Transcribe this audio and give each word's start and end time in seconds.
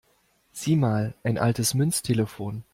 Sieh 0.51 0.77
mal, 0.77 1.13
ein 1.21 1.37
altes 1.37 1.75
Münztelefon! 1.75 2.63